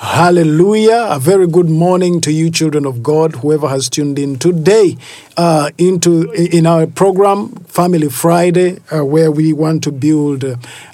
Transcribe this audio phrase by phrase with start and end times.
[0.00, 1.08] Hallelujah.
[1.10, 4.96] A very good morning to you, children of God, whoever has tuned in today
[5.36, 10.42] uh, into in our program, Family Friday, uh, where we want to build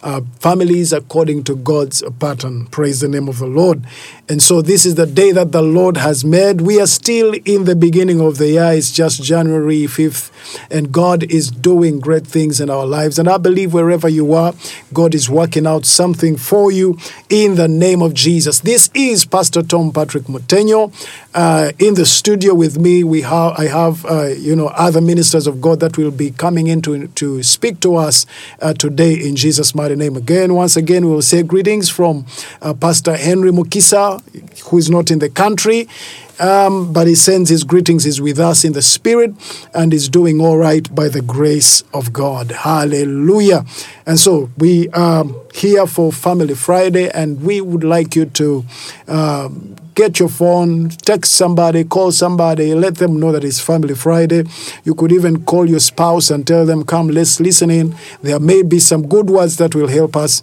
[0.02, 2.66] uh, families according to God's pattern.
[2.66, 3.84] Praise the name of the Lord.
[4.28, 6.60] And so this is the day that the Lord has made.
[6.60, 8.72] We are still in the beginning of the year.
[8.72, 10.30] It's just January 5th,
[10.68, 13.20] and God is doing great things in our lives.
[13.20, 14.52] And I believe wherever you are,
[14.92, 16.98] God is working out something for you
[17.30, 18.60] in the name of Jesus.
[18.60, 20.90] This is Pastor Tom Patrick Mutenyo.
[21.34, 25.46] Uh, in the studio with me, we have I have uh, you know other ministers
[25.46, 28.24] of God that will be coming in to, to speak to us
[28.62, 30.16] uh, today in Jesus' mighty name.
[30.16, 32.24] Again, once again, we will say greetings from
[32.62, 34.22] uh, Pastor Henry Mukisa,
[34.70, 35.88] who is not in the country.
[36.38, 38.04] Um, but he sends his greetings.
[38.04, 39.32] He's with us in the spirit
[39.72, 42.50] and is doing all right by the grace of God.
[42.50, 43.64] Hallelujah.
[44.04, 45.24] And so we are
[45.56, 48.64] here for Family Friday, and we would like you to.
[49.08, 54.44] Um, get your phone, text somebody, call somebody, let them know that it's Family Friday.
[54.84, 57.96] You could even call your spouse and tell them, come, let's listen in.
[58.20, 60.42] There may be some good words that will help us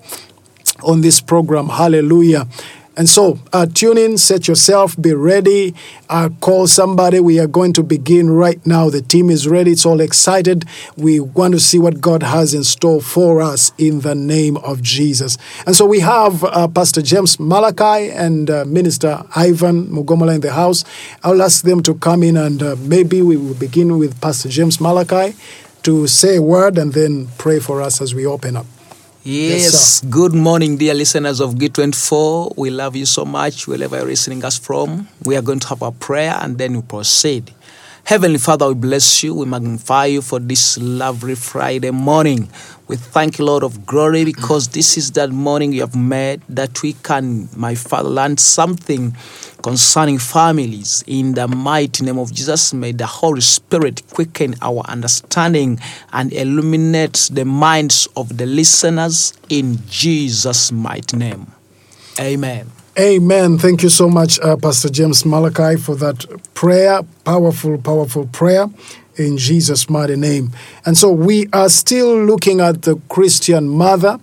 [0.81, 1.69] on this program.
[1.69, 2.47] Hallelujah.
[2.95, 5.73] And so, uh, tune in, set yourself, be ready,
[6.09, 7.19] uh, call somebody.
[7.19, 8.91] We are going to begin right now.
[8.91, 10.65] The team is ready, it's all excited.
[10.95, 14.83] We want to see what God has in store for us in the name of
[14.83, 15.39] Jesus.
[15.65, 20.53] And so, we have uh, Pastor James Malachi and uh, Minister Ivan Mugomola in the
[20.53, 20.85] house.
[21.23, 24.79] I'll ask them to come in and uh, maybe we will begin with Pastor James
[24.79, 25.35] Malachi
[25.81, 28.67] to say a word and then pray for us as we open up.
[29.25, 32.57] Yes, Yes, good morning, dear listeners of G24.
[32.57, 35.07] We love you so much wherever you're listening us from.
[35.23, 37.49] We are going to have a prayer and then we proceed.
[38.03, 39.33] Heavenly Father, we bless you.
[39.33, 42.49] We magnify you for this lovely Friday morning.
[42.89, 46.81] We thank you, Lord of glory, because this is that morning you have made that
[46.81, 49.15] we can, my Father, learn something
[49.63, 51.03] concerning families.
[51.07, 55.79] In the mighty name of Jesus, may the Holy Spirit quicken our understanding
[56.11, 61.47] and illuminate the minds of the listeners in Jesus' mighty name.
[62.19, 62.69] Amen.
[62.99, 63.57] Amen.
[63.57, 67.01] Thank you so much, uh, Pastor James Malachi, for that prayer.
[67.25, 68.67] Powerful, powerful prayer
[69.15, 70.51] in Jesus' mighty name.
[70.85, 74.19] And so we are still looking at the Christian mother.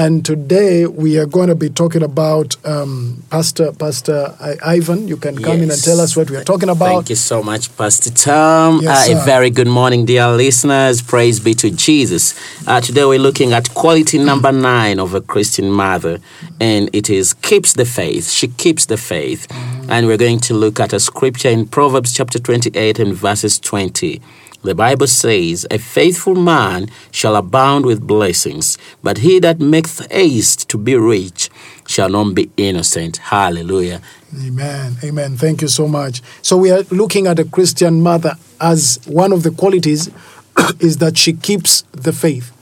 [0.00, 5.06] And today we are going to be talking about um, Pastor Pastor I- Ivan.
[5.06, 6.86] You can come in and tell us what we are talking about.
[6.86, 8.80] Thank you so much, Pastor Tom.
[8.80, 11.02] Yes, uh, a very good morning, dear listeners.
[11.02, 12.32] Praise be to Jesus.
[12.66, 16.18] Uh, today we're looking at quality number nine of a Christian mother,
[16.58, 18.30] and it is keeps the faith.
[18.30, 19.46] She keeps the faith.
[19.90, 24.22] And we're going to look at a scripture in Proverbs chapter 28 and verses 20.
[24.62, 30.68] The Bible says, A faithful man shall abound with blessings, but he that maketh haste
[30.70, 31.50] to be rich
[31.86, 33.16] shall not be innocent.
[33.18, 34.00] Hallelujah.
[34.44, 34.96] Amen.
[35.02, 35.36] Amen.
[35.36, 36.22] Thank you so much.
[36.42, 40.08] So we are looking at a Christian mother as one of the qualities
[40.80, 42.52] is that she keeps the faith.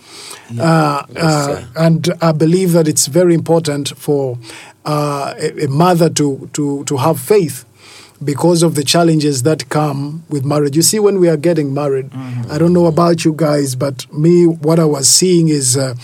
[0.58, 4.38] Uh, uh, and I believe that it's very important for
[4.86, 7.66] uh, a, a mother to, to, to have faith
[8.22, 10.74] because of the challenges that come with marriage.
[10.74, 12.10] You see, when we are getting married,
[12.50, 15.94] I don't know about you guys, but me, what I was seeing is uh,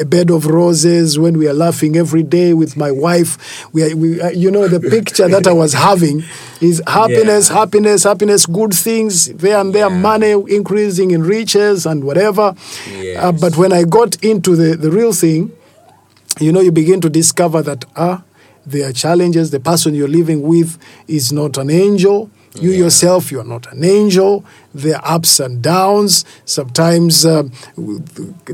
[0.00, 3.72] a bed of roses when we are laughing every day with my wife.
[3.74, 6.22] We, are, we uh, you know, the picture that I was having
[6.62, 7.56] is happiness, Yeah.
[7.56, 9.98] happiness, happiness, good things there and there, Yeah.
[10.00, 12.54] money increasing in riches and whatever.
[13.18, 15.52] Uh, but when I got into the, the real thing,
[16.40, 18.22] you know, you begin to discover that ah,
[18.66, 19.50] there are challenges.
[19.50, 22.30] The person you're living with is not an angel.
[22.60, 22.84] You Yeah.
[22.84, 24.44] yourself, you are not an angel.
[24.74, 26.24] There are ups and downs.
[26.44, 27.44] Sometimes uh,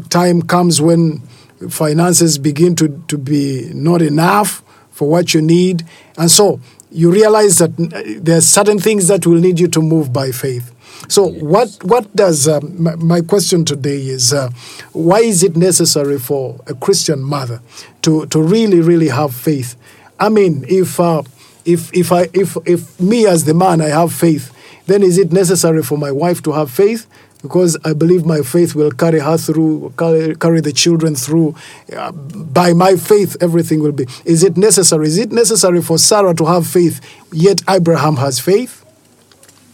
[0.09, 1.21] time comes when
[1.69, 5.85] finances begin to, to be not enough for what you need.
[6.17, 6.61] And so
[6.91, 10.31] you realize that uh, there are certain things that will need you to move by
[10.33, 10.73] faith.
[11.09, 14.51] So what what does uh, my, my question today is uh,
[14.93, 17.63] why is it necessary for a Christian mother
[18.03, 19.77] to to really really have faith?
[20.21, 21.23] I mean, if uh,
[21.65, 24.53] if if I if if me as the man I have faith,
[24.87, 27.07] then is it necessary for my wife to have faith?
[27.43, 31.55] Because I believe my faith will carry her through, carry, carry the children through.
[31.97, 34.07] Uh, by my faith, everything will be.
[34.27, 35.07] Is it necessary?
[35.07, 37.01] Is it necessary for Sarah to have faith,
[37.33, 38.80] yet Abraham has faith?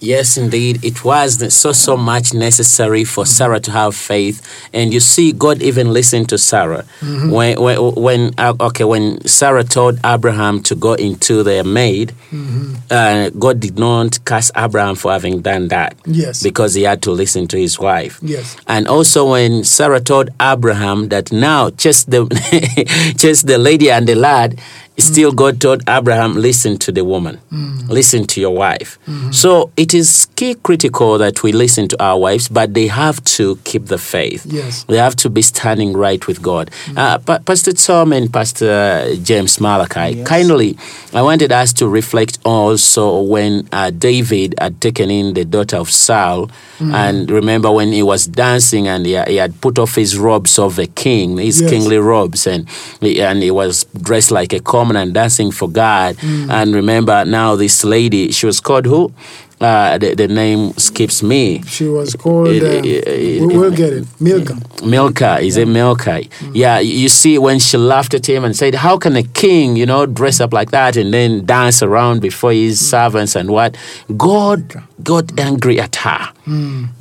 [0.00, 0.84] Yes, indeed.
[0.84, 4.43] It was so, so much necessary for Sarah to have faith.
[4.72, 6.84] And you see, God even listened to Sarah.
[7.00, 12.14] When, when, when, uh, okay, when Sarah told Abraham to go into their maid,
[12.90, 15.96] uh, God did not curse Abraham for having done that.
[16.04, 16.42] Yes.
[16.42, 18.19] Because he had to listen to his wife.
[18.22, 18.56] Yes.
[18.66, 22.26] And also when Sarah told Abraham that now chase the,
[23.19, 24.60] chase the lady and the lad,
[24.98, 27.38] Still, God told Abraham, listen to the woman,
[27.88, 28.98] listen to your wife.
[29.31, 33.56] So it is key critical that we listen to our wives, but they have to
[33.64, 34.46] keep the faith.
[34.46, 34.84] Yes.
[34.84, 36.70] They have to be standing right with God.
[36.96, 40.78] Uh, Pa- Pastor Tom and Pastor James Malachi, kindly,
[41.12, 45.90] I wanted us to reflect also when uh, David had taken in the daughter of
[45.90, 46.50] Saul,
[46.81, 50.78] and remember when he was dancing and he, he had put off his robes of
[50.78, 51.70] a king, his Yes.
[51.70, 52.69] kingly robes, and
[53.00, 56.16] he, and he was dressed like a common and dancing for God.
[56.16, 56.50] Mm.
[56.50, 59.12] And remember now this lady, she was called who?
[59.58, 61.62] Uh, the, the name skips me.
[61.62, 62.48] She was called.
[62.48, 64.04] It- Uh, it- it- we will get it.
[64.20, 64.54] Milka.
[64.84, 66.22] Milka, is it Milka?
[66.52, 69.86] Yeah, you see when she laughed at him and said, How can a king, you
[69.86, 73.76] know, dress up like that and then dance around before his servants and what?
[74.18, 76.28] God got angry at her.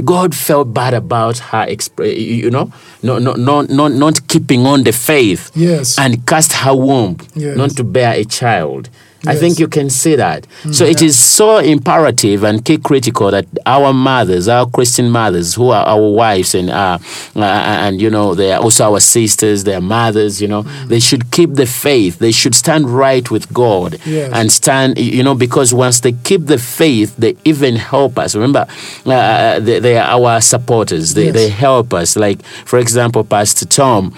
[0.05, 2.71] God felt bad about her, exp- you know,
[3.03, 5.99] no, no, no, not, not keeping on the faith Yes.
[5.99, 7.57] and cast her womb, Yes.
[7.57, 8.89] not to bear a child.
[9.27, 10.47] I think you can see that.
[10.71, 15.69] So it is so imperative and key critical that our mothers, our Christian mothers, who
[15.69, 16.97] are our wives and uh,
[17.35, 21.31] uh, and you know they are also our sisters, their mothers, you know, they should
[21.31, 22.19] keep the faith.
[22.19, 24.31] They should stand right with God Yes.
[24.33, 28.35] and stand, you know, because once they keep the faith, they even help us.
[28.35, 28.65] Remember,
[29.05, 31.13] uh, they, they are our supporters.
[31.13, 31.33] They Yes.
[31.33, 32.15] they help us.
[32.15, 34.13] Like for example, Pastor Tom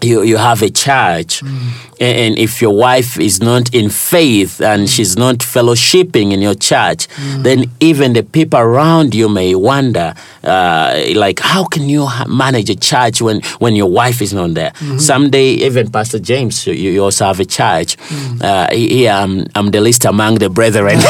[0.00, 4.88] you, you have a church and, and if your wife is not in faith and
[4.88, 7.08] she's not fellowshipping in your church
[7.38, 10.14] then even the people around you may wonder
[10.44, 14.72] uh, like how can you manage a church when, when your wife is not there?
[14.98, 17.96] Someday even pastor james you, you also have a church.
[18.40, 20.98] Uh, I'm, I'm the least among the brethren.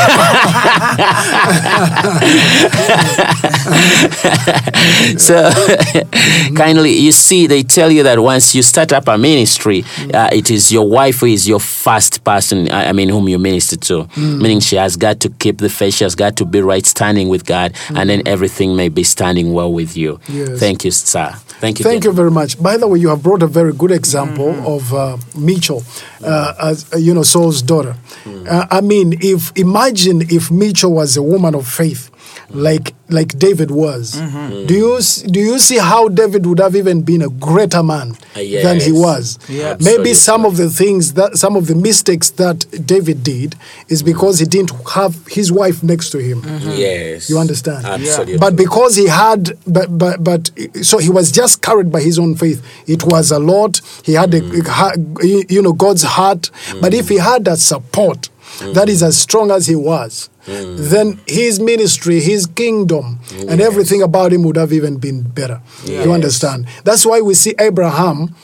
[5.18, 5.50] So
[6.56, 9.84] kindly you see they tell you that once you start up a ministry.
[10.14, 13.38] Uh, it is your wife who is your first person i I mean whom you
[13.38, 14.08] minister to.
[14.16, 15.94] Meaning she has got to keep the faith.
[15.94, 19.52] She has got to be right standing with god and then everything may be standing
[19.52, 20.20] well with you.
[20.28, 20.58] Yes.
[20.60, 21.34] thank you sir.
[21.60, 22.60] Thank you Thank you very much.
[22.62, 25.82] By the way, you have brought a very good example of uh, Mitchell,
[26.22, 27.96] uh, as uh, you know, Saul's daughter.
[28.26, 32.10] Uh, I mean, if imagine if Mitchell was a woman of faith,
[32.50, 34.14] like like David was.
[34.16, 34.66] Mm-hmm.
[34.66, 35.00] Do you
[35.30, 38.92] do you see how David would have even been a greater man Uh, than he
[38.92, 39.38] was?
[39.48, 39.76] Yeah.
[39.80, 43.54] Maybe some of the things that some of the mistakes that David did
[43.88, 44.12] is mm-hmm.
[44.12, 46.42] because he didn't have his wife next to him.
[46.42, 46.70] Mm-hmm.
[46.76, 47.86] yes You understand?
[47.86, 50.50] absolutely But because he had, but, but, but,
[50.82, 52.62] so he was just carried by his own faith.
[52.86, 53.80] It was a lot.
[54.04, 54.66] He had, a, mm.
[54.66, 56.50] ha- you know, God's heart.
[56.80, 56.98] But mm.
[56.98, 58.28] if he had that support
[58.74, 63.18] that is as strong as he was, then his ministry, his kingdom,
[63.48, 65.60] and everything about him would have even been better.
[65.84, 66.66] You understand?
[66.84, 68.34] That's why we see Abraham.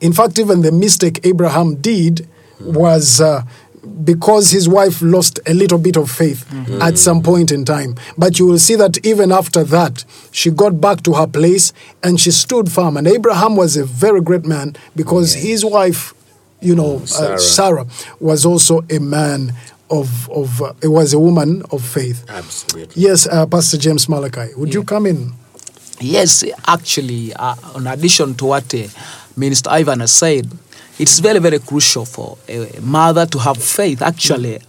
[0.00, 2.28] In fact, even the mistake Abraham did
[2.60, 3.20] was.
[3.20, 3.42] Uh,
[4.02, 6.44] because his wife lost a little bit of faith
[6.82, 7.94] at some point in time.
[8.18, 12.20] But you will see that even after that, she got back to her place and
[12.20, 12.96] she stood firm.
[12.96, 16.14] And Abraham was a very great man because his wife,
[16.60, 17.34] you know, Sarah.
[17.34, 17.86] Uh, Sarah,
[18.20, 19.52] was also a man
[19.90, 22.24] of, of uh, it was a woman of faith.
[22.28, 25.32] absolutely Yes, uh, Pastor James Malachi, would you come in?
[26.00, 28.86] Yes, actually, uh, in addition to what uh,
[29.36, 30.46] Minister Ivan has said,
[30.98, 34.02] it's very, very crucial for a mother to have faith.
[34.02, 34.60] Actually,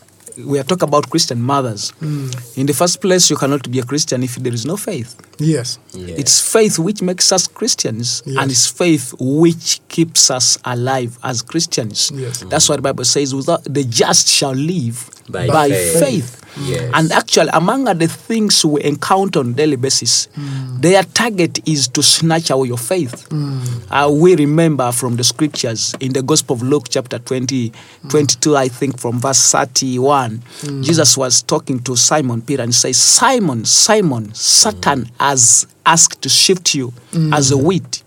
[0.46, 1.90] we are talking about Christian mothers.
[2.00, 2.30] Hmm.
[2.56, 5.16] In the first place, you cannot be a Christian if there is no faith.
[5.40, 5.80] Yes.
[5.94, 6.16] Yeah.
[6.18, 8.38] It's faith which makes us Christians, Yes.
[8.42, 12.12] and it's faith which keeps us alive as Christians.
[12.14, 12.44] Yes.
[12.50, 16.92] That's what the Bible says: "Without the just shall live By by, faith." faith." Yes.
[16.94, 20.82] And actually, among the things we encounter on daily basis, mm.
[20.82, 23.30] their target is to snatch away your faith.
[23.30, 23.88] Mm.
[23.90, 28.10] Uh, we remember from the scriptures in the Gospel of Luke, chapter 20, mm.
[28.10, 30.42] 22, I think, from verse 31,
[30.82, 36.76] Jesus was talking to Simon Peter and says, Simon, Simon, Satan has asked to shift
[36.76, 36.92] you
[37.34, 38.04] as a wheat.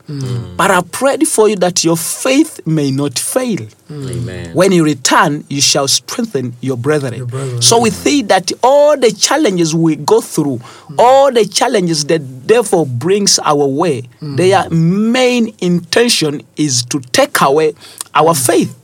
[0.57, 3.63] But I prayed for you that your faith may not fail.
[3.91, 7.15] amen When you return, you shall strengthen your brethren.
[7.15, 7.63] Your brethren.
[7.63, 10.61] So we see that all the challenges we go through,
[10.99, 17.75] all the challenges that devil brings our way, their main intention is to take away
[18.15, 18.77] our faith.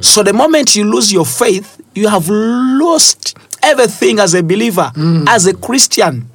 [0.00, 4.90] So the moment you lose your faith, you have lost everything as a believer,
[5.28, 6.28] as a Christian.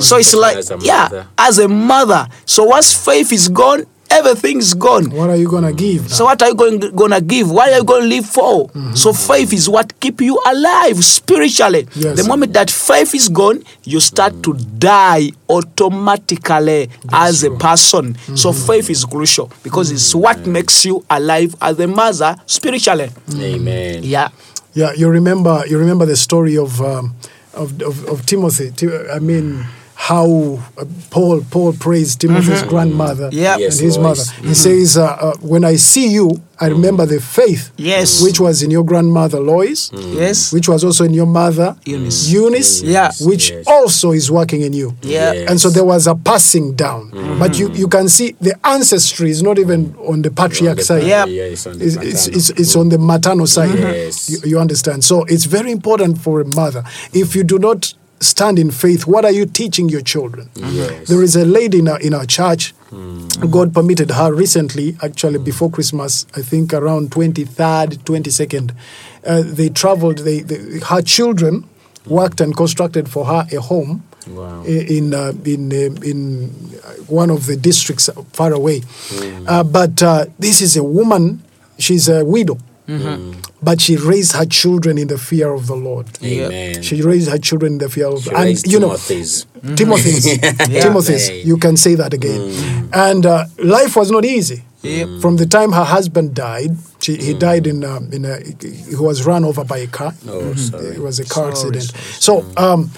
[0.00, 2.26] So it's like, As yeah, as a mother.
[2.46, 5.10] So once faith is gone, everything's gone.
[5.10, 6.02] What are you gonna give?
[6.02, 6.08] now?
[6.08, 7.50] So what are you going gonna give?
[7.50, 8.68] What are you going to live for?
[8.68, 8.94] Mm-hmm.
[8.94, 11.86] So faith is what keep you alive spiritually.
[11.94, 12.20] Yes.
[12.20, 18.16] The moment that faith is gone, you start to die automatically as a person.
[18.36, 18.66] So mm-hmm.
[18.66, 20.20] faith is crucial because it's mm-hmm.
[20.20, 23.10] what makes you alive as a mother spiritually.
[23.34, 24.02] Amen.
[24.02, 24.28] Yeah.
[24.74, 27.16] Yeah, you remember you remember the story of um,
[27.58, 28.72] of, of, of Timothy.
[29.10, 29.66] I mean,
[30.00, 32.68] how uh, Paul Paul praised Timothy's mm-hmm.
[32.68, 33.38] grandmother mm-hmm.
[33.38, 33.54] Yeah.
[33.54, 34.02] and Yes, his voice.
[34.02, 34.22] mother.
[34.22, 34.52] He mm-hmm.
[34.52, 36.74] says, uh, uh, "When I see you, I mm.
[36.74, 38.22] remember the faith Yes.
[38.22, 40.14] which was in your grandmother Lois, mm.
[40.14, 40.52] Yes.
[40.52, 42.30] which was also in your mother Eunice.
[42.30, 43.10] Eunice, Yeah.
[43.22, 43.64] which Yes.
[43.66, 45.32] also is working in you." Yeah.
[45.32, 45.50] Yes.
[45.50, 49.42] And so there was a passing down, but you, you can see the ancestry is
[49.42, 51.02] not even on the patriarch side.
[51.02, 51.26] Yeah.
[51.26, 52.14] yeah, it's on the It's, maternal.
[52.14, 53.76] it's, it's, it's on the maternal side.
[53.76, 54.30] Yes.
[54.30, 55.02] You, you understand?
[55.02, 56.84] So it's very important for a mother.
[57.12, 60.48] If you do not stand in faith, what are you teaching your children?
[60.54, 61.08] Yes.
[61.08, 62.74] There is a lady in our, in our church.
[63.50, 68.72] God permitted her recently, actually before Christmas, I think around 23rd, 22nd,
[69.26, 71.68] uh, they traveled, they, they, her children
[72.06, 74.62] worked and constructed for her a home Wow.
[74.64, 76.48] in uh, in uh, in
[77.06, 78.82] one of the districts far away.
[79.46, 81.42] Uh, but uh, this is a woman;
[81.78, 82.58] she's a widow,
[83.62, 86.06] but she raised her children in the fear of the Lord.
[86.22, 86.82] Amen.
[86.82, 89.46] She raised her children in the fear of She and raised you know Timothy's.
[89.76, 90.38] Timothy's
[90.82, 91.30] Timothy's.
[91.44, 92.88] You can say that again.
[92.92, 94.62] And uh, life was not easy.
[94.82, 95.20] Yep.
[95.20, 99.26] From the time her husband died, she, he died in uh, in a he was
[99.26, 100.14] run over by a car.
[100.28, 100.86] Oh, sorry.
[100.86, 102.00] It was a car Sorry, accident.
[102.22, 102.90] So um,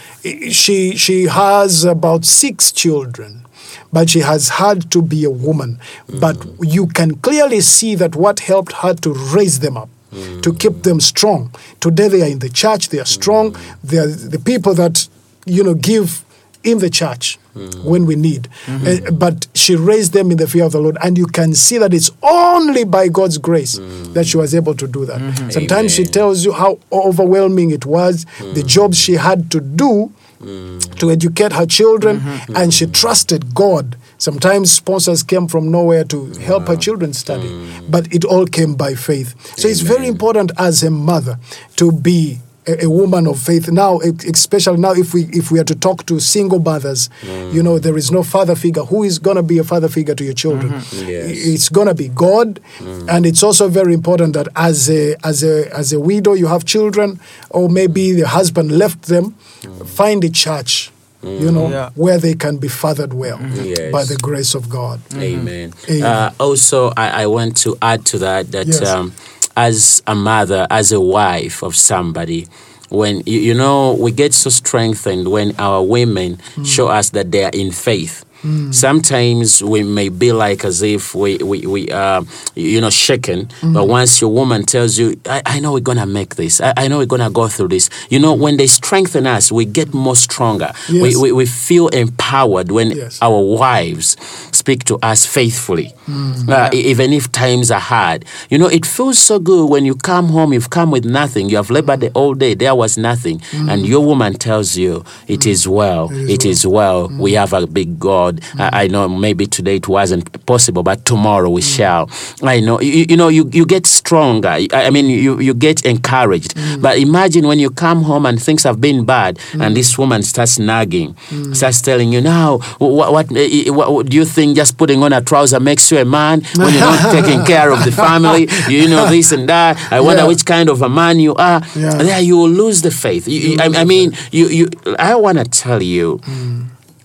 [0.50, 3.46] she she has about six children,
[3.92, 5.78] but she has had to be a woman.
[6.20, 6.72] But mm.
[6.72, 9.88] you can clearly see that what helped her to raise them up.
[10.10, 10.58] To mm.
[10.58, 11.54] keep them strong.
[11.78, 12.88] Today they are in the church.
[12.88, 13.18] They are mm.
[13.20, 13.56] strong.
[13.84, 15.08] They are the people that
[15.46, 16.24] you know give
[16.64, 17.38] in the church
[17.84, 18.48] when we need.
[18.68, 21.78] Uh, but she raised them in the fear of the Lord, and you can see
[21.78, 23.78] that it's only by God's grace
[24.14, 25.20] that she was able to do that.
[25.20, 25.50] Mm-hmm.
[25.50, 30.98] Sometimes she tells you how overwhelming it was, the jobs she had to do Mm.
[30.98, 32.56] to educate her children, mm-hmm.
[32.56, 33.96] and she trusted God.
[34.16, 36.80] Sometimes sponsors came from nowhere to help her ah.
[36.80, 37.90] children study, mm.
[37.90, 39.34] but it all came by faith.
[39.58, 41.38] So it's very important as a mother
[41.76, 43.70] to be a, a woman of faith.
[43.70, 47.52] Now, especially now, if we if we are to talk to single mothers, mm.
[47.52, 48.82] you know, there is no father figure.
[48.84, 50.72] Who is going to be a father figure to your children?
[50.72, 51.08] Mm-hmm.
[51.08, 51.46] Yes.
[51.46, 53.08] It's going to be God, mm.
[53.08, 56.64] and it's also very important that as a as a as a widow, you have
[56.64, 59.34] children, or maybe the husband left them.
[59.62, 59.86] Mm.
[59.88, 60.90] Find a church.
[61.22, 61.90] You know Yeah.
[61.96, 63.64] where they can be fathered well mm-hmm.
[63.64, 63.92] Yes.
[63.92, 65.00] by the grace of God.
[65.14, 65.74] Amen.
[65.86, 66.02] Amen.
[66.02, 68.88] Uh, also, I, I want to add to that that Yes.
[68.88, 69.12] um,
[69.60, 72.48] as a mother, as a wife of somebody,
[72.88, 76.66] when you, you know we get so strengthened when our women mm.
[76.66, 78.24] show us that they are in faith.
[78.72, 82.22] Sometimes we may be like as if we we, we uh,
[82.54, 86.36] you know shaken, but once your woman tells you, I, I know we're gonna make
[86.36, 86.60] this.
[86.60, 87.90] I, I know we're gonna go through this.
[88.08, 90.72] You know, when they strengthen us, we get more stronger.
[90.88, 91.02] Yes.
[91.02, 93.18] We, we we feel empowered when Yes.
[93.22, 94.16] our wives
[94.56, 96.48] speak to us faithfully, Mm.
[96.48, 98.24] Uh, even if times are hard.
[98.50, 101.56] You know, it feels so good when you come home, you've come with nothing, you
[101.56, 105.68] have labored the whole day, there was nothing, and your woman tells you, It is
[105.68, 106.28] well, Mm.
[106.28, 108.29] It is it is well, we have a big God.
[108.58, 112.08] I, I know maybe today it wasn't possible, but tomorrow we shall.
[112.42, 114.48] I know, you, you know, you, you get stronger.
[114.48, 116.54] I, I mean, you, you get encouraged.
[116.80, 120.58] But imagine when you come home and things have been bad, and this woman starts
[120.58, 121.16] nagging,
[121.54, 125.12] starts telling you, now, what, what, eh, eh, what, do you think just putting on
[125.12, 128.48] a trouser makes you a man when you're not taking care of the family?
[128.68, 129.76] You know, this and that.
[129.92, 130.28] I wonder Yeah.
[130.28, 131.62] which kind of a man you are.
[131.76, 131.94] Yeah.
[131.94, 133.26] There you will lose the faith.
[133.28, 134.68] You- you- I, I mean, you, you,
[134.98, 136.20] I want to tell you,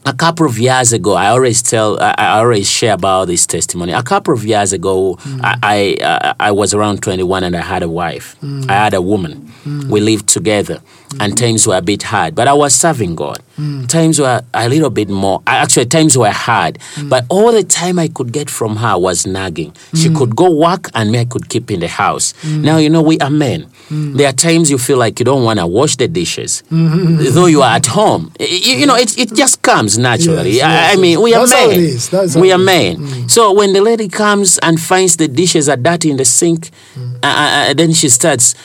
[0.05, 3.91] a couple of years ago, I always tell, I, I always share about this testimony.
[3.91, 5.59] A couple of years ago, I mm.
[5.63, 8.35] I, uh, I was around 21 and I had a wife.
[8.41, 8.69] Mm.
[8.69, 9.51] I had a woman.
[9.63, 9.89] Mm.
[9.89, 10.81] We lived together,
[11.19, 13.39] and times were a bit hard, but I was serving God.
[13.87, 15.41] Times were a little bit more.
[15.47, 19.73] Actually, times were hard, but all the time I could get from her was nagging.
[19.95, 22.33] She could go work, and me I could keep in the house.
[22.43, 23.67] Now you know we are men.
[23.89, 27.61] There are times you feel like you don't want to wash the dishes, though you
[27.61, 28.31] are at home.
[28.39, 28.47] You,
[28.79, 30.51] you know, it, it just comes naturally.
[30.51, 31.71] Yes, I, yes, I mean, we are men.
[31.71, 32.09] it is.
[32.09, 33.29] That's how we are men.
[33.29, 37.01] So when the lady comes and finds the dishes are dirty in the sink, uh,
[37.23, 38.55] uh, uh, then she starts.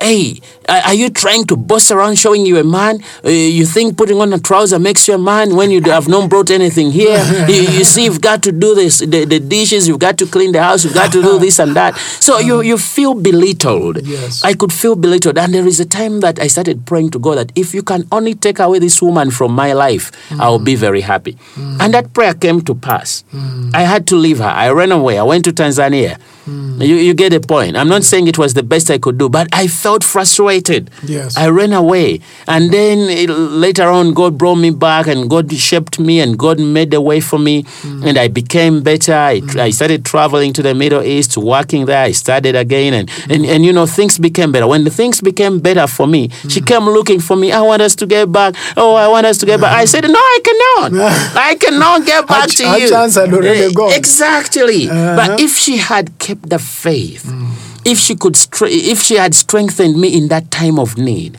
[0.00, 3.02] Hey, are you trying to boss around showing you a man?
[3.24, 6.30] Uh, you think putting on a trouser makes you a man when you have not
[6.30, 7.18] brought anything here?
[7.48, 10.52] you, you see, you've got to do this, the, the dishes, you've got to clean
[10.52, 11.96] the house, you've got to do this and that.
[11.96, 14.06] So you, you feel belittled.
[14.06, 14.44] Yes.
[14.44, 15.36] I could feel belittled.
[15.36, 18.06] And there is a time that I started praying to God that if you can
[18.12, 20.38] only take away this woman from my life, mm.
[20.38, 21.32] I'll be very happy.
[21.54, 21.80] Mm.
[21.80, 23.24] And that prayer came to pass.
[23.32, 23.74] Mm.
[23.74, 24.44] I had to leave her.
[24.44, 25.18] I ran away.
[25.18, 26.20] I went to Tanzania.
[26.48, 27.76] You, you get a point.
[27.76, 30.90] I'm not saying it was the best I could do, but I felt frustrated.
[31.04, 31.36] Yes.
[31.36, 32.20] I ran away.
[32.46, 36.58] And then it- later on, God brought me back and God shaped me and God
[36.60, 37.64] made a way for me.
[37.84, 39.14] And I became better.
[39.14, 42.02] I, tr- I started traveling to the Middle East, working there.
[42.04, 42.94] I started again.
[42.94, 44.66] And, and, and, you know, things became better.
[44.66, 47.50] When the things became better for me, she came looking for me.
[47.52, 48.54] I want us to get back.
[48.76, 49.72] Oh, I want us to get back.
[49.76, 50.92] I said, No, I cannot.
[51.36, 52.88] I cannot get back to you.
[52.88, 53.92] chance had already Eh, gone.
[53.92, 54.88] Exactly.
[54.88, 55.16] Uh-huh.
[55.16, 57.24] But if she had kept the faith,
[57.84, 61.38] if she could, stre- if she had strengthened me in that time of need,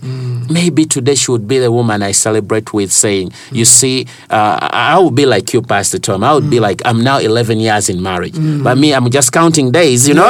[0.50, 4.96] maybe today she would be the woman I celebrate with, saying, "You see, uh, I
[4.96, 6.24] I would be like you, Pastor Tom.
[6.24, 9.72] I would be like, I'm now 11 years in marriage, but me, I'm just counting
[9.72, 10.30] days, you know."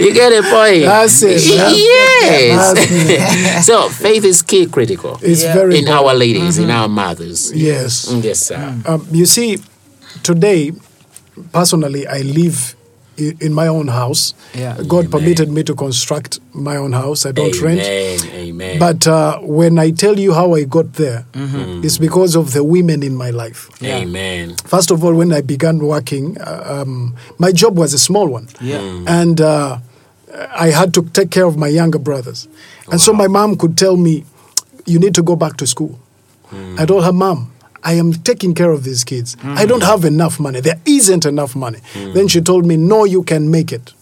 [0.00, 0.82] you get a point.
[0.84, 1.40] That's it.
[1.58, 3.66] That's- yes.
[3.66, 5.54] so faith is key, critical It's Yeah.
[5.54, 7.52] very in our ladies, in our mothers.
[7.52, 8.10] Yes.
[8.22, 8.74] Yes, sir.
[8.86, 9.58] Um, you see,
[10.22, 10.72] today,
[11.52, 12.74] personally, I live
[13.16, 14.34] in my own house.
[14.54, 14.76] Yeah.
[14.88, 17.24] God permitted me to construct my own house.
[17.24, 17.80] I don't rent.
[17.80, 18.18] Amen.
[18.34, 18.78] Amen.
[18.80, 21.24] But uh, when I tell you how I got there,
[21.84, 23.70] it's because of the women in my life.
[23.80, 23.98] Yeah.
[23.98, 24.56] Amen.
[24.64, 28.48] First of all, when I began working, uh, um, my job was a small one.
[28.60, 28.80] Yeah.
[29.06, 29.78] And uh,
[30.50, 32.48] I had to take care of my younger brothers.
[32.90, 34.24] And so my mom could tell me,
[34.86, 35.98] You need to go back to school.
[36.78, 37.50] I told her, Mom,
[37.84, 39.36] I am taking care of these kids.
[39.42, 40.60] I don't have enough money.
[40.60, 41.80] There isn't enough money.
[41.94, 43.92] Then she told me, No, you can make it.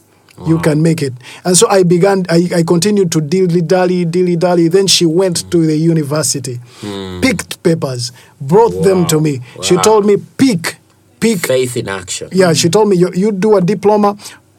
[0.46, 1.12] You can make it.
[1.44, 4.66] And so I began, I, I continued to dilly dally, dilly dally.
[4.68, 7.20] Then she went to the university, hmm.
[7.20, 8.10] picked papers,
[8.40, 9.22] brought them to Wow.
[9.22, 9.40] me.
[9.62, 10.76] She told me, Pick,
[11.20, 12.28] pick Faith in action.
[12.32, 14.16] yeah, she told me you, you do a diploma,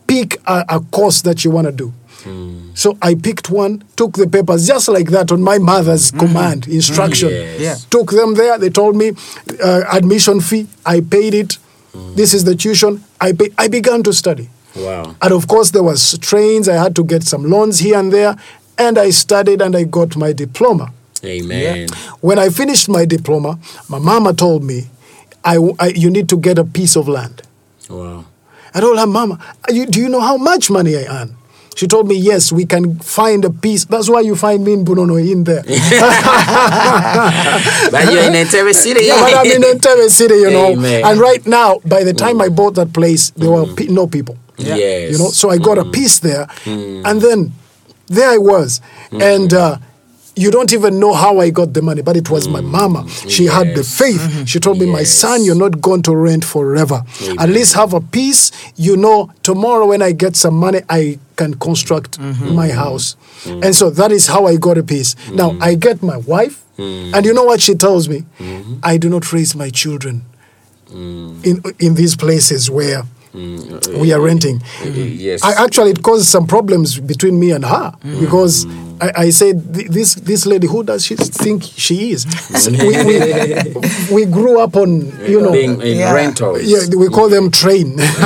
[0.07, 1.91] pick a, a course that you want to do.
[2.23, 2.69] Hmm.
[2.73, 6.19] So I picked one, took the papers just like that on my mother's hmm.
[6.19, 6.71] command, hmm.
[6.71, 7.29] instruction.
[7.29, 7.59] Yes.
[7.59, 7.75] Yeah.
[7.89, 8.57] Took them there.
[8.57, 9.11] They told me
[9.63, 10.67] uh, admission fee.
[10.85, 11.57] I paid it.
[12.15, 13.03] This is the tuition.
[13.21, 14.49] I pay, I began to study.
[14.75, 15.15] Wow.
[15.21, 16.67] And of course, there was trains.
[16.67, 18.35] I had to get some loans here and there.
[18.77, 20.91] And I studied and I got my diploma.
[21.23, 21.87] Amen.
[22.21, 24.87] When I finished my diploma, my mama told me,
[25.45, 27.43] I, I, you need to get a piece of land.
[27.89, 28.25] Wow.
[28.73, 29.39] I told her, Mama,
[29.69, 31.35] you, do you know how much money I earn?
[31.75, 33.85] She told me, Yes, we can find a piece.
[33.85, 35.63] That's why you find me in Bunono in there.
[37.91, 39.05] But you're in Entebbe City.
[39.05, 40.73] yeah, but I'm in Entebbe City, you know.
[40.73, 41.03] Amen.
[41.05, 42.45] And right now, by the time mm.
[42.45, 43.77] I bought that place, there were mm.
[43.77, 44.37] pe- no people.
[44.57, 45.11] Yes.
[45.11, 45.93] You know, so I got a mm.
[45.93, 47.51] piece there, and then
[48.07, 49.53] there I was, and.
[49.53, 49.77] Uh,
[50.35, 53.07] you don't even know how I got the money, but it was my mama.
[53.09, 53.97] She had the Yes.
[53.97, 54.21] faith.
[54.21, 54.43] Mm-hmm.
[54.45, 57.03] She told me, My son, you're not going to rent forever.
[57.39, 58.51] At least have a piece.
[58.75, 63.15] You know, tomorrow when I get some money, I can construct my house.
[63.45, 65.15] And so that is how I got a piece.
[65.31, 68.23] Now, I get my wife, and you know what she tells me?
[68.83, 70.21] I do not raise my children
[70.91, 74.59] in, in these places where Mm, we are renting.
[74.59, 75.15] Mm-hmm.
[75.17, 75.43] Yes.
[75.43, 78.19] I, actually, it caused some problems between me and her mm.
[78.19, 78.67] because
[79.01, 82.23] I, I said, "This this lady, who does she think she is?"
[82.61, 83.15] So we, we,
[84.13, 86.13] we grew up on, you know, Being in Yeah.
[86.13, 86.61] rentals.
[86.63, 87.97] yeah, we call them train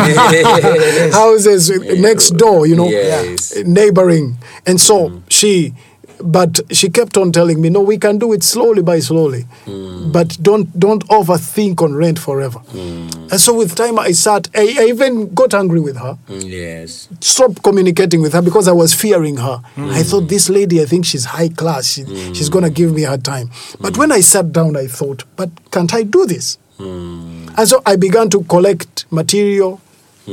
[1.13, 3.56] houses next door, you know, Yes.
[3.65, 5.22] neighboring, and so mm.
[5.30, 5.74] she.
[6.21, 10.12] But she kept on telling me, "No, we can do it slowly by slowly, hmm.
[10.12, 13.08] but don't don't overthink on rent forever." Hmm.
[13.30, 14.47] And so, with time, I sat.
[14.56, 16.39] I, I even got angry with her hmm.
[16.41, 17.08] Yes.
[17.21, 19.62] stopped communicating with her because I was fearing her.
[19.77, 21.86] I thought this lady, I think she's high class.
[21.93, 23.51] She, She's gonna give me her time.
[23.80, 26.58] But when I sat down, I thought, but can't I do this?
[26.80, 29.82] And so I began to collect material,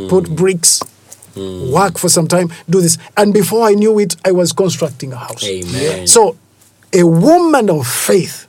[0.08, 0.82] put bricks,
[1.36, 2.98] work for some time, do this.
[3.16, 5.44] And before I knew it, I was constructing a house.
[5.44, 6.06] Amen.
[6.06, 6.36] So,
[6.92, 8.46] a woman of faith,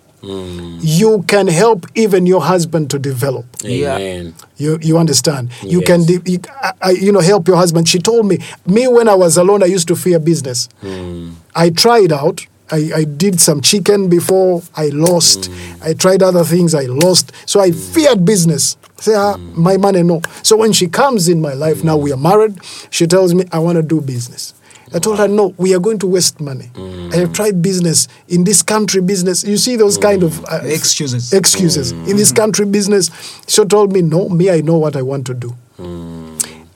[0.82, 3.46] you can help even your husband to develop.
[3.62, 3.96] Yeah.
[3.98, 4.34] Amen.
[4.58, 5.50] You you understand?
[5.62, 7.88] You can de- you, I, I- you know help your husband.
[7.88, 10.68] She told me me when I was alone I used to fear business.
[10.82, 11.32] Hmm.
[11.56, 12.46] I tried out.
[12.72, 15.46] I, I did some chicken before I lost.
[15.46, 15.84] Hmm.
[15.84, 17.32] I tried other things I lost.
[17.46, 18.78] So I feared business.
[19.06, 20.20] Say ah, my money no.
[20.42, 22.58] So when she comes in my life now we are married.
[22.90, 24.56] She tells me I want to do business.
[24.96, 25.54] I told her no.
[25.60, 26.72] We are going to waste money.
[27.14, 29.02] I have tried business in this country.
[29.02, 29.44] Business.
[29.44, 31.34] You see those kind of uh, Excuses.
[31.34, 33.12] excuses in this country business.
[33.48, 35.54] She told me, no, me, I know what I want to do.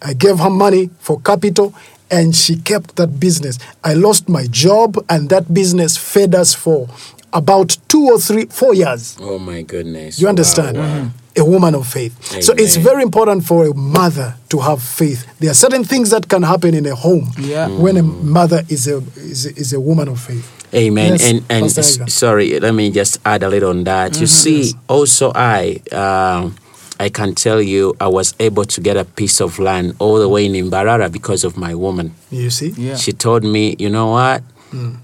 [0.01, 1.73] I gave her money for capital,
[2.11, 3.57] and she kept that business.
[3.83, 6.87] I lost my job, and that business fed us for
[7.33, 9.17] about two or three, four years.
[9.19, 10.19] Oh my goodness.
[10.19, 10.77] You understand?
[10.77, 11.09] Wow, wow.
[11.37, 12.13] A woman of faith.
[12.43, 15.25] So it's very important for a mother to have faith.
[15.39, 17.67] There are certain things that can happen in a home Yeah.
[17.69, 20.45] when a mother is a is, a- is a woman of faith.
[20.73, 21.13] Amen.
[21.13, 24.19] Yes, and and s- sorry, let me just add a little on that.
[24.19, 26.55] You see, also I um,
[26.99, 30.27] I can tell you I was able to get a piece of land all the
[30.27, 32.13] way in Mbarara because of my woman.
[32.31, 32.73] You see?
[32.75, 32.97] Yeah.
[32.97, 34.43] She told me, you know what?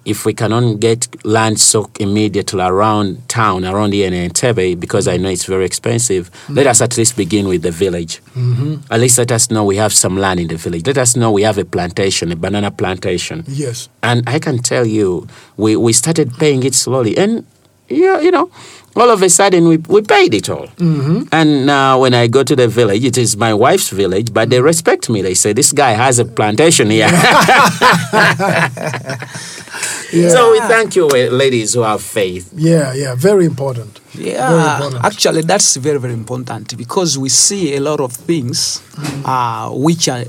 [0.06, 5.18] If we cannot get land so immediately around town, around here in Entebbe, because I
[5.18, 8.22] know it's very expensive, let us at least begin with the village.
[8.36, 8.92] Mm-hmm.
[8.92, 10.86] At least let us know we have some land in the village.
[10.86, 13.44] Let us know we have a plantation, a banana plantation.
[13.48, 13.90] Yes.
[14.04, 17.18] And I can tell you, we, we started paying it slowly.
[17.18, 17.46] And,
[17.90, 18.50] yeah, you know,
[18.96, 20.68] all of a sudden we, we paid it all.
[20.80, 24.62] And now when I go to the village, it is my wife's village, but they
[24.62, 25.22] respect me.
[25.22, 27.10] They say, this guy has a plantation here.
[30.14, 30.30] Yeah.
[30.30, 32.50] So we thank you, uh, ladies who have faith.
[32.56, 34.00] Yeah, yeah, very important.
[34.14, 35.04] Very Yeah, important.
[35.04, 38.82] actually, that's very, very important because we see a lot of things
[39.26, 40.24] uh, which are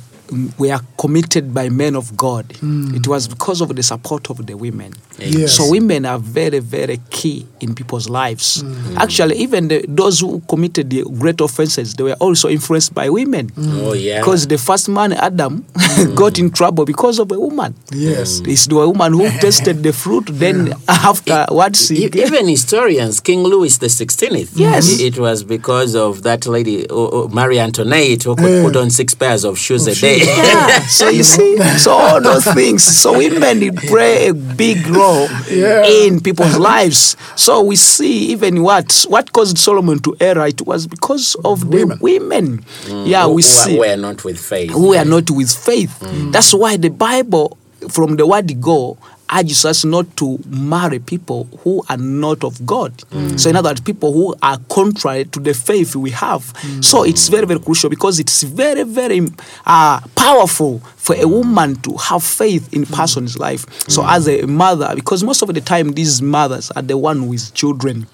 [0.59, 2.49] were committed by men of God.
[2.49, 2.97] Mm.
[2.97, 4.93] It was because of the support of the women.
[5.19, 5.55] Yes.
[5.55, 8.63] So women are very, very key in people's lives.
[8.63, 8.75] Mm.
[8.75, 8.97] Mm.
[8.99, 13.51] Actually, even the, those who committed the great offenses, they were also influenced by women.
[13.57, 14.19] Oh, yeah.
[14.21, 15.65] Because the first man, Adam,
[16.15, 17.75] got in trouble because of a woman.
[17.93, 18.41] Yes.
[18.45, 23.77] It's the woman who tasted the fruit, then afterwards E- he even historians, King Louis
[23.79, 24.57] the Sixteenth.
[24.57, 25.01] Yes.
[25.01, 28.63] it was because of that lady, oh, oh, Marie Antoinette, who could Yeah.
[28.63, 30.16] put on six pairs of shoes a shoes.
[30.19, 30.37] Day.
[30.37, 30.79] Yeah.
[30.87, 32.83] so you see, so all those things.
[32.85, 35.85] So women they play a big role Yeah.
[35.87, 37.17] in people's lives.
[37.37, 40.47] So we see even what what caused Solomon to err.
[40.47, 41.99] It was because of the Women.
[42.01, 42.59] women.
[42.85, 43.07] Mm.
[43.07, 44.71] Yeah, who, we who see who are not with faith.
[44.71, 45.11] who are mm.
[45.11, 45.99] not with faith.
[46.01, 46.33] Mm.
[46.33, 47.57] That's why the Bible,
[47.89, 48.99] from the word go,
[49.33, 52.93] urges us not to marry people who are not of God.
[53.39, 56.53] So, in other words, people who are contrary to the faith we have.
[56.81, 59.21] So, it's very, very crucial because it's very, very
[59.67, 63.65] uh, powerful for a woman to have faith in person's life.
[63.89, 67.53] So, as a mother, because most of the time these mothers are the one with
[67.55, 68.07] children.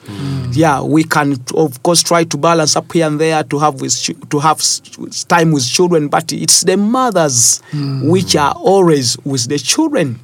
[0.52, 3.94] Yeah, we can of course try to balance up here and there to have with
[4.28, 4.60] to have
[5.28, 7.62] time with children, but it's the mothers
[8.02, 10.20] which are always with the children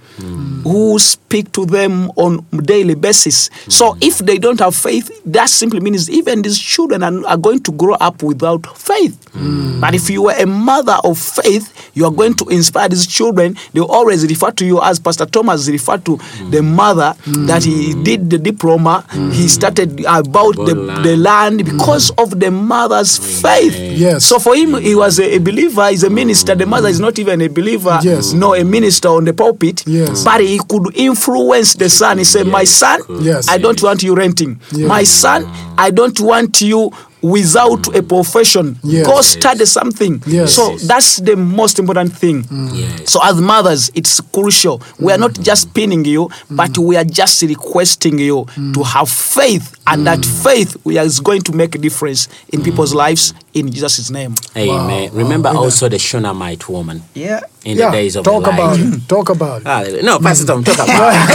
[0.65, 3.51] who speak to them on daily basis.
[3.69, 7.61] So if they don't have faith, that simply means even these children are, are going
[7.65, 9.29] to grow up without faith.
[9.33, 9.81] Hmm.
[9.81, 13.57] But if you are a mother of faith, you are going to inspire these children.
[13.73, 16.51] They always refer to you as Pastor Thomas referred to hmm.
[16.51, 17.47] the mother hmm.
[17.47, 19.05] that he did the diploma.
[19.33, 23.75] He started about the, the land because of the mother's faith.
[23.77, 24.25] Yes.
[24.25, 25.89] So for him, he was a, a believer.
[25.91, 26.55] He's a minister.
[26.55, 27.99] The mother is not even a believer.
[28.03, 28.33] Yes.
[28.33, 29.85] No, a minister on the pulpit.
[29.87, 30.25] Yes.
[30.25, 32.19] But he could influence the son.
[32.19, 33.49] He said, "My son, Yes.
[33.49, 34.61] I don't want you renting.
[34.73, 35.47] My son,
[35.79, 36.91] I don't want you."
[37.23, 39.07] Without a profession, Yes.
[39.07, 40.23] go study something.
[40.27, 40.55] Yes.
[40.55, 42.45] So that's the most important thing.
[42.45, 42.71] Mm.
[42.79, 43.11] Yes.
[43.13, 44.81] So as mothers, it's crucial.
[44.99, 45.43] We are not mm.
[45.43, 46.85] just pinning you, but mm.
[46.85, 51.43] we are just requesting you to have faith, and that faith we are, is going
[51.43, 54.35] to make a difference in people's lives in Jesus' name.
[54.57, 55.11] Amen.
[55.11, 55.19] Wow.
[55.19, 55.65] Remember Wow.
[55.65, 57.41] also the Shunammite woman Yeah.
[57.65, 57.87] in yeah.
[57.87, 59.09] the days of talk about it.
[59.09, 59.67] Talk about it.
[59.67, 60.03] Hallelujah.
[60.05, 61.29] No, Pastor Tom, talk about it.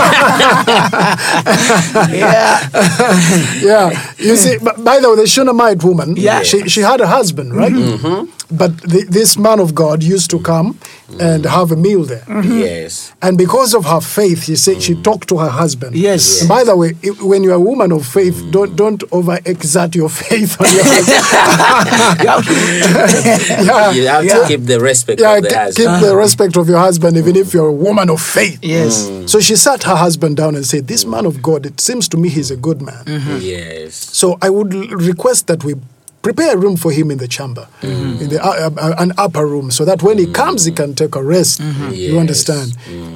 [2.14, 2.60] Yeah.
[3.62, 3.90] yeah.
[4.18, 6.44] You see, by the way, the Shunammite woman, Yeah.
[6.44, 7.72] she, she had a husband, right?
[7.72, 8.06] Mm-hmm.
[8.06, 8.43] Mm-hmm.
[8.58, 10.78] But the, this man of God used to come
[11.20, 12.22] and have a meal there.
[12.28, 12.60] Mm-hmm.
[12.60, 13.14] Yes.
[13.22, 15.04] And because of her faith, she said she mm.
[15.04, 15.96] talked to her husband.
[15.96, 16.42] Yes.
[16.42, 18.52] And by the way, i- when you're a woman of faith, mm.
[18.52, 22.24] don't don't overexert your faith on your husband.
[23.68, 23.92] yeah.
[23.92, 24.40] You have Yeah.
[24.40, 25.88] to keep the respect Yeah, of the ke- husband.
[26.02, 28.60] keep the respect of your husband, even if you're a woman of faith.
[28.62, 29.08] Yes.
[29.08, 29.30] Mm.
[29.30, 32.18] So she sat her husband down and said, "This man of God, it seems to
[32.18, 33.04] me he's a good man.
[33.06, 33.38] Mm-hmm.
[33.42, 33.96] Yes.
[33.96, 35.76] So I would l- request that we
[36.24, 39.70] prepare a room for him in the chamber, in the uh, uh, an upper room,
[39.78, 41.60] so that when he comes, he can take a rest.
[41.60, 42.20] You Yes.
[42.24, 42.70] understand?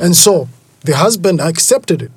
[0.03, 0.47] And so
[0.89, 2.15] the husband accepted it,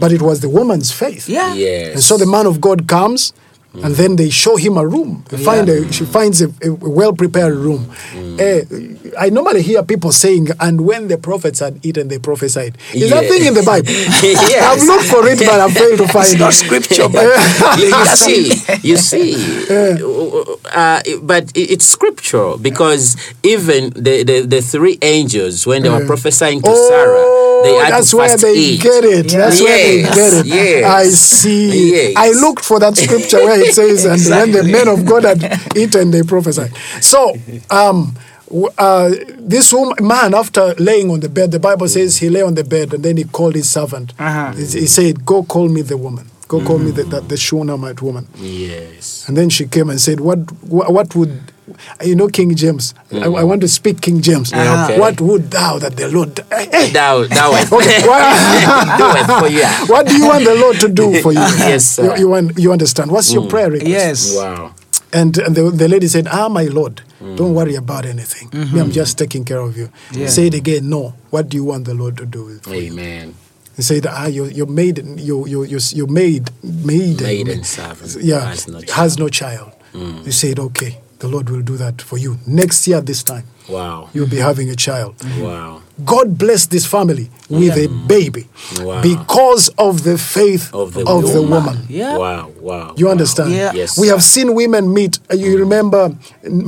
[0.00, 1.28] but it was the woman's faith.
[1.28, 1.54] Yeah.
[1.54, 1.94] Yes.
[1.94, 3.32] And so the man of God comes,
[3.74, 5.24] and then they show him a room.
[5.28, 7.90] They find a, she finds a, a well prepared room.
[8.38, 8.62] Eh,
[9.18, 13.24] I normally hear people saying, "And when the prophets had eaten, they prophesied." Is that
[13.26, 13.88] thing in the Bible?
[14.22, 14.62] Yes.
[14.64, 16.38] I've looked for it, but I've failed to find It's it.
[16.38, 17.24] not scripture, but
[17.78, 18.42] you, you see,
[18.82, 19.34] you see,
[20.72, 26.60] uh, but it's scriptural because even the, the, the three angels, when they were prophesying
[26.62, 27.24] to Sarah,
[27.62, 28.80] they had that's to where they eat.
[28.82, 29.28] get it.
[29.30, 30.46] That's where they get it.
[30.46, 30.84] yes.
[30.84, 31.90] I see.
[31.92, 32.14] Yes.
[32.16, 35.76] I looked for that scripture where it says, "And when the men of God had
[35.76, 37.34] eaten, they prophesied." So,
[37.70, 38.16] um,
[38.78, 42.54] uh, this woman, man, after laying on the bed, the Bible says he lay on
[42.54, 44.12] the bed and then he called his servant.
[44.18, 44.52] Uh-huh.
[44.52, 46.28] He, he said, "Go call me the woman.
[46.48, 49.26] Go call me the, the, the Shunammite woman." Yes.
[49.28, 50.38] And then she came and said, "What?
[50.64, 51.51] What, what would
[52.02, 52.94] you know, King James?
[53.10, 53.48] I, I mm.
[53.48, 54.50] want to speak King James.
[54.50, 54.98] Yeah, okay.
[54.98, 56.38] What would thou that the Lord?
[56.40, 56.90] Eh, hey, hey.
[56.90, 57.72] That, that.
[57.72, 59.62] Okay, what, Do for you.
[59.64, 59.84] Ah.
[59.88, 61.40] what do you want the Lord to do for you?
[61.58, 62.04] Yes, sir.
[62.04, 63.10] You, you, want, you understand?
[63.10, 63.50] What's your mm.
[63.50, 63.90] prayer request?
[63.90, 64.36] Yes.
[64.36, 64.74] Wow.
[65.12, 67.36] And, and the, the lady said, Ah, my Lord, mm.
[67.36, 68.48] don't worry about anything.
[68.52, 68.90] Me, I'm mm-hmm.
[68.90, 69.90] just taking care of you.
[70.12, 70.28] Yeah.
[70.28, 70.88] Say it again.
[70.88, 71.14] No.
[71.30, 72.58] What do you want the Lord to do?
[72.58, 72.92] for you?
[72.92, 73.34] Amen.
[73.76, 78.40] He said, Ah, your, your maiden, your, your, your, your maid, maiden, Maiden servant yeah,
[78.40, 79.72] has no has no child.
[79.94, 82.36] You said, Okay, the Lord will do that for you.
[82.46, 84.08] Next year, this time, Wow.
[84.12, 85.14] you'll be having a child.
[85.40, 85.82] Wow.
[86.04, 88.48] God bless this family with a baby
[88.80, 89.02] Wow.
[89.02, 91.64] because of the faith Of of the the, woman.
[91.66, 91.86] woman.
[91.88, 92.16] Yeah.
[92.18, 92.50] Wow.
[92.60, 92.94] Wow.
[92.96, 93.12] You wow.
[93.12, 93.52] understand?
[93.52, 93.72] Yeah.
[93.72, 93.96] Yes.
[94.02, 95.20] We have seen women meet.
[95.30, 96.02] uh, You remember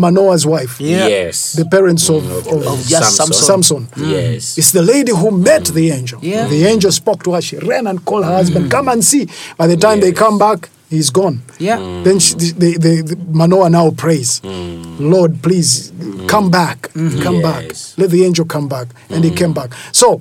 [0.05, 1.09] Manoah's wife, Yeah.
[1.09, 1.55] Yes.
[1.55, 3.89] the parents of, Of- of, Of just Samson.
[3.97, 4.11] Mm.
[4.13, 4.57] Yes.
[4.59, 5.75] It's the lady who met mm.
[5.75, 6.21] the angel.
[6.23, 6.47] Yeah.
[6.47, 7.43] The angel spoke to her.
[7.43, 8.71] She ran and called her husband, mm.
[8.71, 9.27] Come and see.
[9.59, 11.43] By the time they come back, he's gone.
[11.59, 11.79] Yeah.
[11.79, 12.05] Mm.
[12.05, 15.01] Then she, the, the, the Manoah now prays, mm.
[15.01, 16.29] Lord, please mm.
[16.29, 17.23] come back, mm-hmm.
[17.23, 17.65] come back.
[17.97, 19.71] Let the angel come back, and he came back.
[19.93, 20.21] So.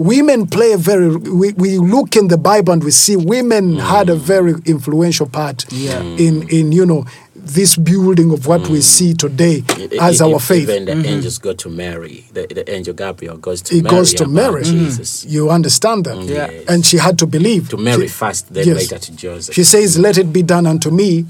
[0.00, 1.16] Women play a very.
[1.16, 5.66] We, we look in the Bible and we see women had a very influential part
[5.72, 6.00] Yeah.
[6.00, 7.04] in in you know
[7.40, 8.82] this building of what we mm.
[8.82, 10.68] see today E- as e- our faith.
[10.68, 11.06] Even the mm-hmm.
[11.06, 12.24] angels go to Mary.
[12.32, 13.94] The, the angel Gabriel goes to He Mary.
[13.96, 14.62] goes to about Mary.
[14.62, 14.70] Mm.
[14.84, 15.24] Jesus.
[15.24, 16.16] You understand that?
[16.16, 16.50] Mm, yeah.
[16.72, 17.68] And she had to believe.
[17.70, 18.76] To Mary She- first, then yes.
[18.76, 19.54] later to Joseph.
[19.54, 21.24] She says, "Let it be done unto me,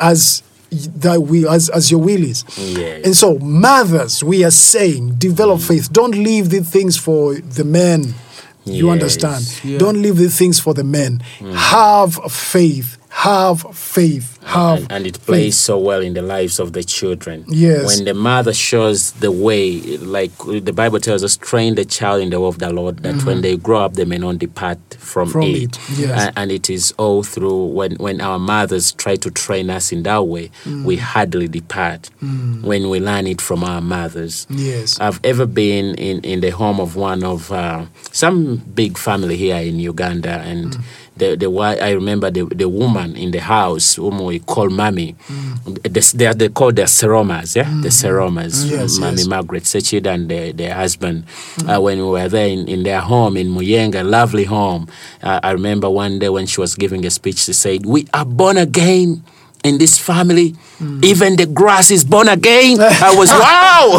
[0.00, 3.04] as y- thy will, as as your will is." Yes.
[3.04, 5.92] And so, mothers, we are saying, develop faith.
[5.92, 8.14] Don't leave the things for the men.
[8.66, 8.92] You Yes.
[8.92, 9.60] understand?
[9.62, 9.78] Yeah.
[9.78, 11.20] Don't leave the things for the men.
[11.54, 12.96] Have faith.
[13.16, 14.42] Have faith.
[14.42, 15.26] Have and, and it faith.
[15.26, 17.44] plays so well in the lives of the children.
[17.48, 17.86] Yes.
[17.86, 22.30] When the mother shows the way, like the Bible tells us, train the child in
[22.30, 25.28] the way of the Lord, that when they grow up, they may not depart from,
[25.28, 25.32] Mm-hmm.
[25.32, 25.62] From it.
[25.62, 26.26] it, yes.
[26.28, 30.02] A- And, it is all through when, when our mothers try to train us in
[30.02, 30.84] that way, Mm.
[30.84, 34.46] we hardly depart when we learn it from our mothers.
[34.50, 34.98] Yes.
[35.00, 39.56] I've ever been in, in the home of one of uh, some big family here
[39.56, 40.82] in Uganda, and Mm.
[41.16, 41.48] The the
[41.80, 45.14] I remember the the woman in the house whom we call mommy.
[45.28, 45.82] Mm.
[45.82, 49.26] The, they are they called the Seromas, yeah, the Seromas, Yes, mommy yes.
[49.26, 51.24] Margaret Sechid and the, their husband.
[51.66, 54.88] Uh, when we were there in, in their home in Muyenga, lovely home.
[55.22, 58.24] Uh, I remember one day when she was giving a speech, she said, "We are
[58.26, 59.22] born again."
[59.64, 61.02] In this family, mm.
[61.02, 62.76] even the grass is born again.
[62.80, 63.98] I was wow.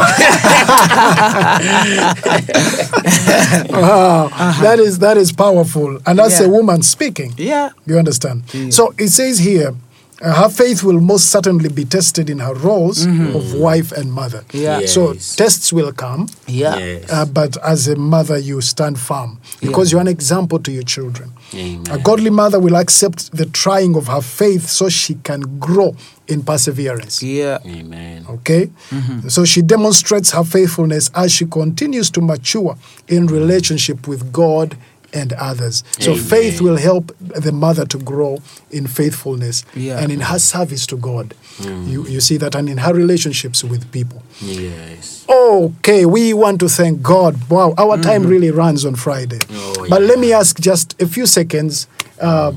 [3.74, 4.64] Wow, ah, uh-huh.
[4.64, 6.46] that is that is powerful, and that's Yeah.
[6.46, 7.34] a woman speaking.
[7.38, 7.72] Yeah.
[7.88, 8.44] You understand?
[8.70, 9.74] So it says here,
[10.22, 13.36] Uh, her faith will most certainly be tested in her roles mm-hmm.
[13.36, 14.44] of wife and mother.
[14.54, 14.86] Yeah.
[14.86, 16.78] So tests will come, Yeah.
[16.78, 17.12] Yes.
[17.12, 21.32] uh, but as a mother, you stand firm because you're an example to your children.
[21.54, 21.84] Amen.
[21.92, 25.96] A godly mother will accept the trying of her faith so she can grow
[26.28, 27.22] in perseverance.
[27.22, 27.60] Yeah.
[27.66, 28.26] Amen.
[28.30, 28.68] Okay?
[28.90, 29.28] Mm-hmm.
[29.28, 34.78] So she demonstrates her faithfulness as she continues to mature in relationship with God
[35.16, 35.84] and others.
[36.00, 40.00] So faith will help the mother to grow in faithfulness Yeah.
[40.00, 41.34] and in her service to God.
[41.62, 44.22] You, you see that, and in her relationships with people.
[44.42, 45.26] Yes.
[45.30, 47.36] Okay, we want to thank God.
[47.50, 49.40] Wow, our time really runs on Friday.
[49.52, 51.88] Oh, but let me ask just a few seconds,
[52.22, 52.52] uh,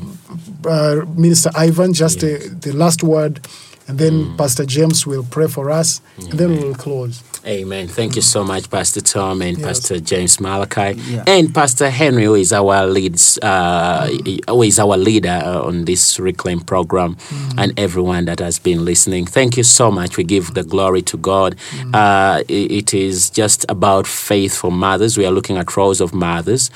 [0.66, 3.40] uh, Minister Ivan, just uh, the last word,
[3.86, 7.22] and then Pastor James will pray for us, and then we will close.
[7.48, 7.88] Amen.
[7.88, 9.66] Thank you so much, Pastor Tom and Yes.
[9.66, 11.24] Pastor James Malachi, Yeah.
[11.26, 14.06] and Pastor Henry, who is our leads, uh,
[14.48, 17.16] who is our leader uh, on this Reclaim program,
[17.56, 19.24] and everyone that has been listening.
[19.24, 20.18] Thank you so much.
[20.18, 21.56] We give the glory to God.
[21.94, 25.16] Uh, it is just about faith for mothers.
[25.16, 26.70] We are looking at roles of mothers,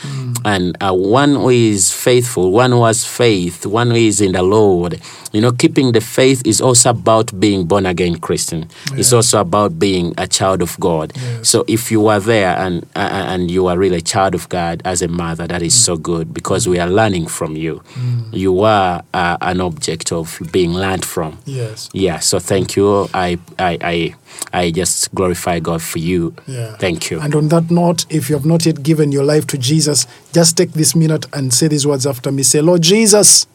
[0.45, 4.43] and uh, one who is faithful, one who has faith, one who is in the
[4.43, 5.01] Lord.
[5.33, 8.69] You know, keeping the faith is also about being born again Christian.
[8.93, 11.13] It's also about being a child of God.
[11.43, 14.83] So if you are there and uh, and you are really a child of God
[14.85, 17.83] as a mother, that is so good because we are learning from you.
[18.31, 21.39] You are uh, an object of being learned from.
[21.47, 21.89] Yes.
[21.95, 22.19] Yeah.
[22.19, 23.09] So thank you.
[23.15, 24.15] I I I,
[24.53, 26.35] I just glorify God for you.
[26.47, 26.77] Yeah.
[26.77, 27.21] Thank you.
[27.21, 30.57] And on that note, if you have not yet given your life to Jesus, just
[30.57, 32.43] take this minute and say these words after me.
[32.43, 33.47] Say, Lord Jesus,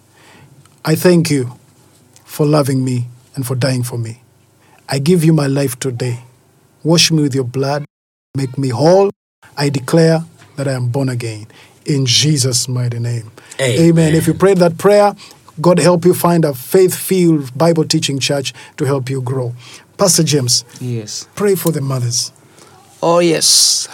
[0.84, 1.58] I thank you
[2.26, 4.22] for loving me and for dying for me.
[4.90, 6.20] I give you my life today.
[6.84, 7.86] Wash me with your blood,
[8.36, 9.12] make me whole.
[9.58, 10.24] I declare
[10.56, 11.48] that I am born again.
[11.86, 13.32] In Jesus' mighty name.
[13.60, 14.16] Amen.
[14.16, 15.16] If you prayed that prayer,
[15.60, 19.54] God help you find a faith filled Bible teaching church to help you grow.
[19.98, 21.28] Pastor James, Yes.
[21.36, 22.32] pray for the mothers.
[23.02, 23.88] Oh, yes.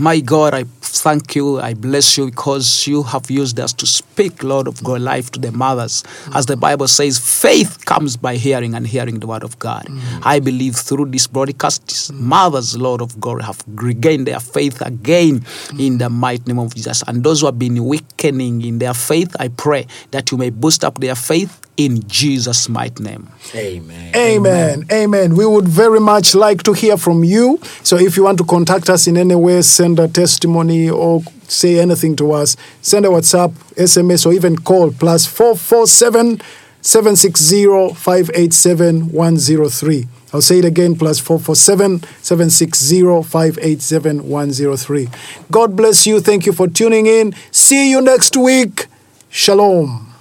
[0.00, 1.60] My God, I thank you.
[1.60, 5.38] I bless you because you have used us to speak, Lord of God, life to
[5.38, 6.02] the mothers.
[6.34, 9.86] As the Bible says, faith comes by hearing and hearing the word of God.
[10.22, 15.44] I believe through this broadcast, mothers, Lord of God, have regained their faith again
[15.78, 17.02] in the mighty name of Jesus.
[17.06, 20.82] And those who have been weakening in their faith, I pray that you may boost
[20.82, 23.26] up their faith in Jesus' mighty name.
[23.54, 24.14] Amen.
[24.14, 24.84] Amen.
[24.92, 25.34] Amen.
[25.34, 27.58] We would very much like to hear from you.
[27.82, 31.78] So if you want to contact us in any way, send a testimony or say
[31.78, 36.40] anything to us, send a WhatsApp, SMS, or even call plus 447
[36.82, 40.08] 760 587 103.
[40.32, 45.08] I'll say it again plus 447 760 587 103.
[45.50, 46.20] God bless you.
[46.20, 47.34] Thank you for tuning in.
[47.50, 48.86] See you next week.
[49.28, 50.14] Shalom.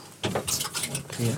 [1.19, 1.35] Yeah.